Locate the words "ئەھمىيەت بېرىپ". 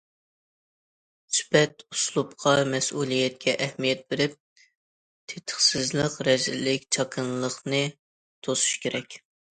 3.67-4.35